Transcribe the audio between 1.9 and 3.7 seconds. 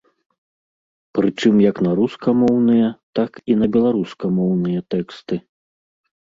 рускамоўныя, так і на